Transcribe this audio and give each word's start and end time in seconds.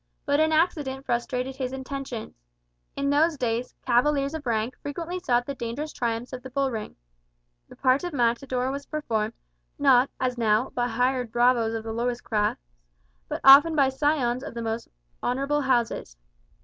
But 0.25 0.39
an 0.39 0.51
accident 0.51 1.05
frustrated 1.05 1.55
his 1.57 1.73
intentions. 1.73 2.33
In 2.95 3.11
those 3.11 3.37
days, 3.37 3.75
cavaliers 3.85 4.33
of 4.33 4.47
rank 4.47 4.75
frequently 4.81 5.19
sought 5.19 5.45
the 5.45 5.53
dangerous 5.53 5.93
triumphs 5.93 6.33
of 6.33 6.41
the 6.41 6.49
bull 6.49 6.71
ring. 6.71 6.95
The 7.69 7.75
part 7.75 8.03
of 8.03 8.11
matador 8.11 8.71
was 8.71 8.87
performed, 8.87 9.33
not, 9.77 10.09
as 10.19 10.39
now, 10.39 10.71
by 10.71 10.87
hired 10.87 11.31
bravos 11.31 11.75
of 11.75 11.83
the 11.83 11.93
lowest 11.93 12.23
class, 12.23 12.57
but 13.29 13.41
often 13.43 13.75
by 13.75 13.89
scions 13.89 14.41
of 14.43 14.55
the 14.55 14.63
most 14.63 14.87
honourable 15.21 15.61
houses. 15.61 16.17